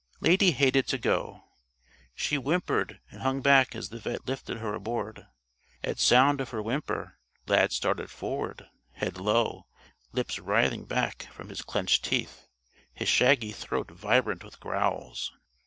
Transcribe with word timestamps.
Lady 0.19 0.49
hated 0.49 0.87
to 0.87 0.97
go. 0.97 1.43
She 2.15 2.33
whimpered 2.35 2.99
and 3.11 3.21
hung 3.21 3.41
back 3.41 3.75
as 3.75 3.89
the 3.89 3.99
vet' 3.99 4.25
lifted 4.27 4.57
her 4.57 4.73
aboard. 4.73 5.27
At 5.83 5.99
sound 5.99 6.41
of 6.41 6.49
her 6.49 6.59
whimper 6.59 7.19
Lad 7.45 7.71
started 7.71 8.09
forward, 8.09 8.65
head 8.93 9.17
low, 9.17 9.67
lips 10.11 10.39
writhing 10.39 10.85
back 10.85 11.27
from 11.31 11.49
his 11.49 11.61
clenched 11.61 12.03
teeth, 12.03 12.47
his 12.95 13.09
shaggy 13.09 13.51
throat 13.51 13.91
vibrant 13.91 14.43
with 14.43 14.59
growls. 14.59 15.33